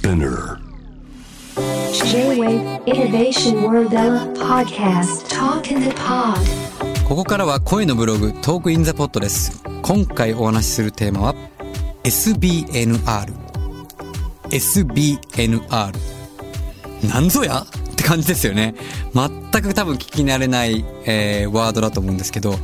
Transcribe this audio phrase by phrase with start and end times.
[0.00, 0.56] Spinner.
[1.92, 3.92] J-Wave Innovation World
[4.34, 5.28] Podcast.
[5.28, 6.38] Talk in the Pod.
[7.06, 9.62] ここからは声のブログトークインザポットです。
[9.82, 11.34] 今回お話しするテーマは
[12.04, 13.34] SBNR
[14.48, 15.92] SBNR
[17.12, 17.66] なんぞや？
[17.66, 18.74] って感じですよね。
[19.12, 22.54] 全く多分聞き慣れない、えーワードだと思うんですけど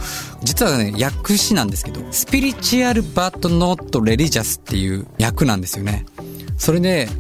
[0.42, 6.06] 実はね訳詞なんですけどスピリチュアルバットノットレリジャスっていう訳なんですよね。
[6.56, 7.10] それで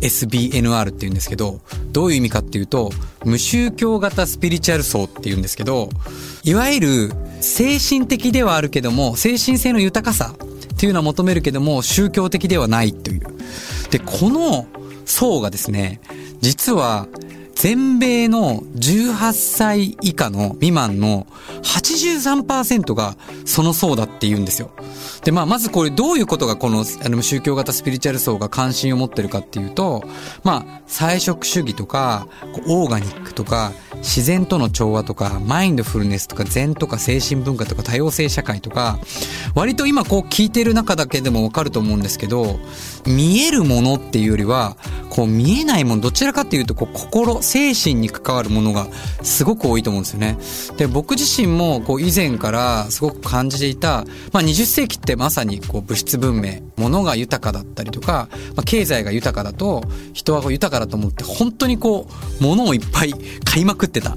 [0.00, 1.60] SBNR って言うんですけど、
[1.92, 2.90] どういう意味かっていうと、
[3.24, 5.90] 無宗教型スピリチュアル層って言うんですけど、
[6.42, 13.22] いわゆる精神的ではあるけども、精神性の豊かさっていうのは求めるけども、宗教的ではないという。
[13.90, 14.66] で、この
[15.04, 16.00] 層がですね、
[16.40, 17.06] 実は
[17.60, 21.26] 全米の18歳以下の未満の
[21.62, 24.70] 83%がその層だって言うんですよ。
[25.24, 30.02] で、まあ、まずこれどういうことがこの、あの、宗教型スピリチュアル層が関心を持ってるかっていうと、
[30.42, 32.26] まあ、菜食主義とか、
[32.66, 38.98] オーガニックとか、自然との調和とか、マインドフルネスとか、禅とか精神文化とか、多様性社会とか、
[39.54, 42.58] 割と今こう聞いてる中だけでもわかると思うんですけど、
[43.06, 44.78] 見えるものっていうよりは、
[45.10, 48.86] こう見えないもの、どちらかっていうと、こう心、精神に関わるものが
[49.22, 50.38] すごく多いと思うんですよね。
[50.76, 62.06] で、僕自身もこう以前からすごく感じていた、まあ20世紀ってまさにこう物質文明、物が豊かだったりとか、まあ経済が豊かだと、人は豊かだと思って、本当にこ
[62.40, 63.12] う、物をいっぱい
[63.44, 64.16] 買いまくってた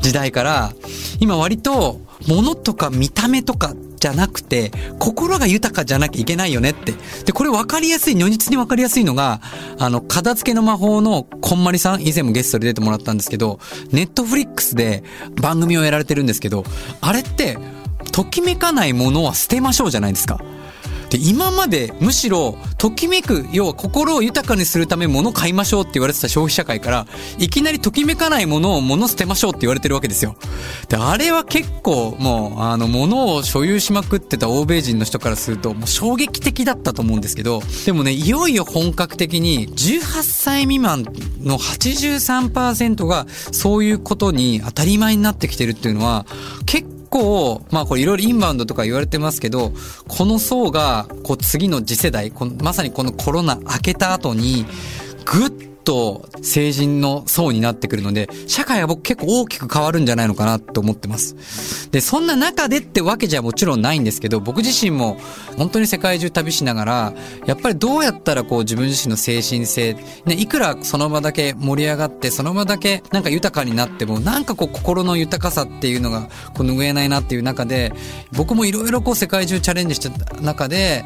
[0.00, 0.72] 時代から、
[1.20, 6.92] 今割と、物とか見た目とかじゃなくて、心が豊かじゃなきゃいけないよねって。
[7.24, 9.40] で、これ分かりやすい、如実に分かりやすいのが、
[9.78, 13.60] あの、片付けの魔法のこんまりさん、以前もゲストで出てもらったんですけど、
[13.92, 15.04] ネットフリックスで
[15.40, 16.64] 番組をやられてるんですけど、
[17.00, 17.58] あれって、
[18.10, 20.40] ときめかないものは捨てましょうじゃないですか。
[21.12, 27.06] で、今までむしろ、ときめく、要は心を豊かにするため物を買いましょうって言われてた消費社会から、
[27.38, 30.36] いきなりときめかないものを物捨てましょうって言われてるわけですよ。
[30.88, 41.02] で、あれは結構もう、あの、物を所有しまくってた欧米人の人からすると、もう衝撃的だったと思うんですけど、でもね、いよいよ本格的に、18歳未満
[41.42, 46.24] の83%が、そういうことに当たり前になってきてるっていうのは、
[46.64, 49.72] 結構結構、まあこれいろいろインバウンドとか言われてますけど、
[50.08, 54.64] この層が、こう次の次世代、まさにこのコロナ明けた後に、
[55.24, 61.90] ぐっと成人の層になってくるので、社会は僕結構大きく変わるんじゃないのかなと思ってます。
[61.90, 65.18] で、そんな中でってわけじゃもちろんないんですけど、僕自身も
[65.56, 67.12] 本当に世界中旅しながら、
[67.46, 69.94] やっぱりどうやったらこう自分自身の精神性、
[70.24, 77.92] ね、いくらその場だけ盛り上がって、その場だけなんか豊かになっても、なんかこう心の豊かさっていうのがこう拭えないなっていう中で、
[78.32, 81.04] 僕もいろいろこう世界中チャレンジしてた中で、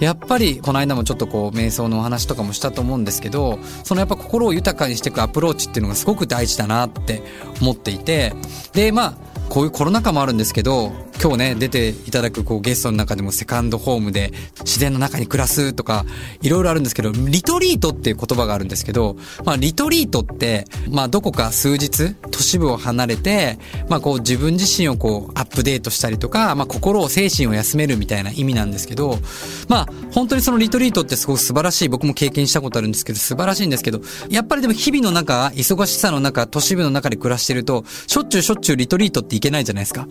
[0.00, 7.22] やっぱりこの間もちょっとこう瞑想のお話とかもしたと思うんですけど、そのやっぱ心を豊かにしていくアプローチっていうのがすごく大事だなって
[7.60, 8.34] 思っていて、
[8.72, 9.14] で、まあ、
[9.48, 10.92] こういうコロナ禍もあるんですけど、
[11.24, 14.30] 今日ね、出ていただくこうゲストの中でもセカンドホームで
[14.60, 16.04] 自然の中に暮らすとか、
[16.42, 23.58] いろいろあるんですけど、リトリートっていう言葉があるんですけど、まあリトリートって、まあどこか数日、都市部を離れて、
[23.88, 29.18] まあこう自分自身をこうアップデートしたりとか、まあ心を、精神を休めるみたいな意味なんですけど、
[29.66, 40.06] まあ本当にそのリトリートってすごく素晴らしい、僕も経験したことあるんですけど、素晴らしいんですけど、やっぱりでも日々の中、忙しさの中、都市部の中で暮らしてると、しょっちゅうしょっちゅうリトリートっていけないじゃないですか。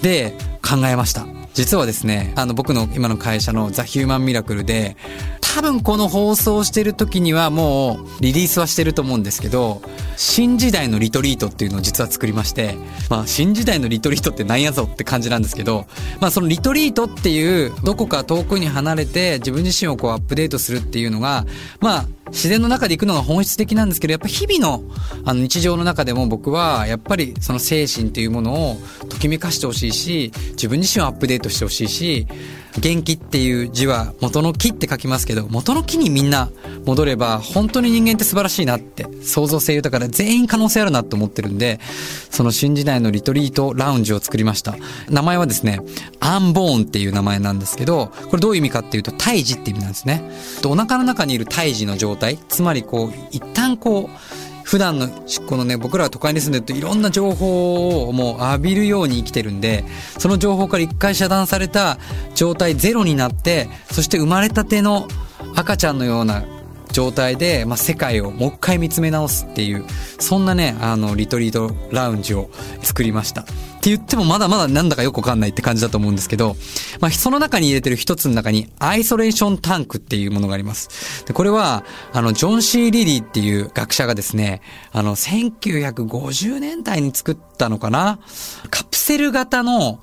[0.00, 1.26] で、考えました。
[1.54, 4.96] 実はですね、あの僕の今の会社のザ・ヒューマンミラクルで、
[5.40, 9.80] 多分この放送してる時にはもうリリースはしてると思うんですけど、
[10.18, 12.76] 新時代のリトリートっていうのを実は作りまして、
[13.08, 15.86] まあ新時代のリトリートってなんやぞって感じなんですけど、
[16.20, 21.46] まあそのリトリートっていうどこか遠くに離れて自分自身をこうアップデートするっていうのが、
[21.80, 24.82] まあ自然の中で行くのが本質的なんですけど、やっぱ日々の
[25.24, 28.76] あの日常の中でも僕はやっぱりその精神というものを
[29.08, 32.26] ときめかしてほしいし、自分自身をアップデートしてほしいし、
[32.78, 36.50] 元気っていう字は元の木って書きますけど、元の木にみんな
[36.84, 41.80] 戻れば本当に人間って素晴らしいなって、創造性豊かで全員可能性あるなと思ってるんで、
[42.30, 44.76] その新時代のリトリートラウンジを作りました。
[45.08, 45.80] 名前はですね、
[46.20, 50.22] アンボーンっていう名前なんですけど、これどういう意味かっていうと、胎児って意味なんですね。
[50.64, 55.08] お腹の中にいる胎児の状態、つまりこう、一旦こう、普段の、
[55.46, 59.84] このね、僕らは都会に住んでるといろんな情報をもう浴びるように生きてるんで、
[60.18, 61.98] その情報から一回遮断された
[62.34, 65.06] 状態ゼロになって、そして生まれたての
[65.54, 66.44] 赤ちゃんのような
[66.90, 69.84] 状態で、まあ、世界をもう一回見つめ直すっていう、
[70.18, 72.50] そんなね、あの、リトリートラウンジを
[72.82, 73.44] 作りました。
[73.86, 76.56] って言ってもまだまだなんだかよくわかんないって感じだと思うんですけど、
[77.00, 81.24] まあ、その中に入れてる一つの中に、アイソレーションタンクっていうものがあります。
[81.24, 84.60] で、これは、あの、ジョン・シー・リリーっていう学者がですね、
[84.90, 88.18] あの、1950年代に作ったのかな？
[88.70, 90.00] カプセル型の、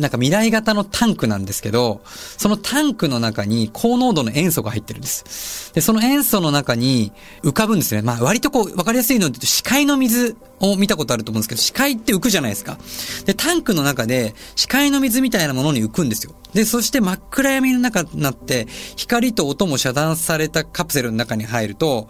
[0.00, 2.02] なんか未来型のタンクなんですけど、
[2.36, 5.72] そのタンクの中に高濃度の塩素が入ってるんです。
[5.74, 7.12] で、その塩素の中に
[7.42, 8.02] 浮かぶんですね。
[8.02, 12.78] まあ割とこう、わかりやすいので、視界の水を見たことあると思うんですけど、視界って浮くじゃないですか。
[13.24, 16.34] で、タンクの中で視界の水みたいなものに浮くんですよ。
[16.52, 22.08] で、そして真っ暗闇の中になって、光と音も遮断されたカプセルの中に入ると、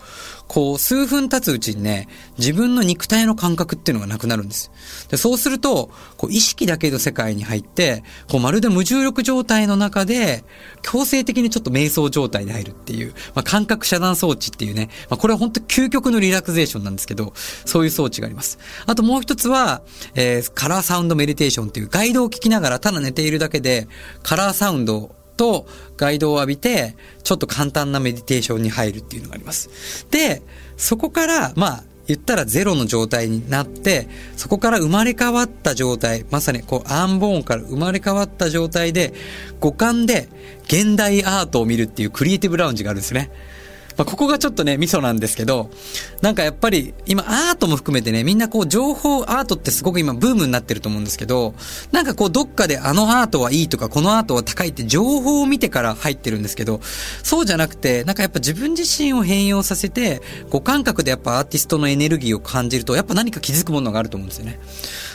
[0.49, 2.09] こう、数分経つうちにね、
[2.39, 4.71] 自分の肉体の感覚っていうのがなくなるんです。
[5.11, 10.45] で、そうすると、こう、意識だけの世界に入って、こう、まるで無重力状態の中で、
[10.83, 17.35] 強制的にちょっと瞑想状態に入るっていう、まあ、感覚遮断装置っていうね、まあ、これは本当究極のリラクゼーションなんですけど、
[17.67, 18.59] そういう装置があります。
[18.87, 19.83] あともう一つは、
[20.15, 23.87] えー、カラーサウンドメディテーションっていうガイドを聞きながらただ寝ているだけで、
[24.23, 30.07] カラーサウンドとガイドを浴びて、ちょっと簡単なメディテーションに入るっていうのがあります。
[30.11, 30.43] で、
[30.77, 39.13] そこから、まあ、言ったらゼロの状態になって、そこから生まれ変わった状態、まさにこうアンボーンから生まれ変わった状態で、
[39.61, 40.29] 五感で
[40.65, 43.31] 現代アートを見るっていうクリエイティブラウンジがあるんですね。
[43.99, 45.71] まあ、ここがちょっとね、ミソなんですけど、
[46.23, 51.55] なんかやっぱり、今アートも含めてね、みんなこう情報アートってすごく今ブームになってると思うんですけど、
[51.91, 56.81] なんかこうどっかであのアートはいいとか、このアートは高いって情報を見てから入ってるんですけど、
[57.25, 64.61] そうじゃなくて、なんかやっぱ自分自身を変容させて、こう感覚でやっぱアーティストのエネルギーを感じると、やっぱ何か気づくものがあると思うんですよね。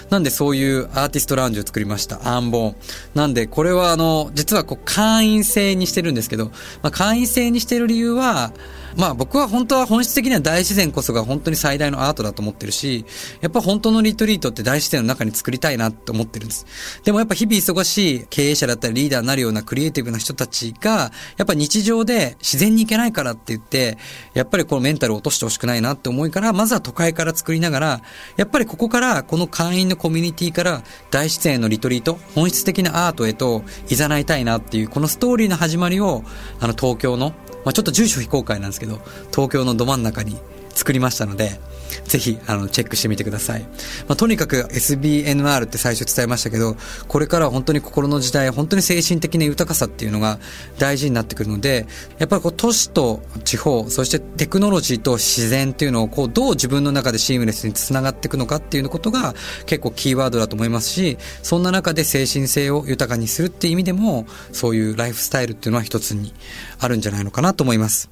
[0.10, 2.36] なんでそういうアーティストラウンジを作りました。
[2.36, 2.76] アンボン。
[3.16, 6.52] なんでこれはあの、実はこう会員制にしてるんですけど、
[6.82, 8.52] まあ、会員制にしてる理由は、
[8.98, 13.06] まあ僕は本当は本質的には大自然こそが本当に最大のアートだと思ってるし、
[13.42, 16.66] やっぱ本当のリトリートって大自然の中に作りたいなって思ってるんです。
[17.04, 23.98] でもやっぱ日々忙しい経営者だったりリーダーになるようなクリエイティブな人たちが、やっぱ日常で自然に行けないからって言って、
[24.34, 28.02] やっぱりこのメンタルを落としてほしくないなって思いから、まずは都会から作りながら、
[28.38, 36.24] やっぱりここから、この会員のコミュニティから大自然のリトリート、本質的なアートへと誘いたいなっていう、このストーリーの始まりを、
[36.60, 37.34] あの東京の、
[37.66, 39.00] まあ、ちょっと住所非公開なんですけど、
[39.32, 40.38] 東京のど真ん中に
[40.74, 41.60] 作りましたので、
[42.06, 43.62] ぜひ、あの、チェックしてみてください。
[44.08, 46.76] まあ、とにかく SBNR って最初伝えましたけど、
[47.08, 50.40] これからは本当に心の時代、本当に精神的な豊かさっていうのが
[50.80, 51.86] 大事になってくるので、
[52.18, 59.34] やっぱりこう都市と地方、そしてテクノロジーと自然っていうのをこうどう自分の中でシームレスにつながっていくのかっていうことが
[59.66, 66.34] 結構キーワードだと思いますし、そんな中で精神性を豊かにするっていう意味でも、そういうライフスタイルっていうのは一つに
[66.80, 68.10] あるんじゃないのかなと思います。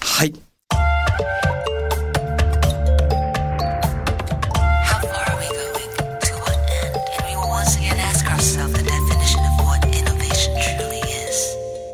[0.00, 0.51] はい。